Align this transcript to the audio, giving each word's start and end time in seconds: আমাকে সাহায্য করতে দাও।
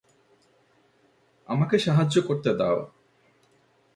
আমাকে 1.49 1.75
সাহায্য 1.79 2.15
করতে 2.21 2.51
দাও। 2.53 2.77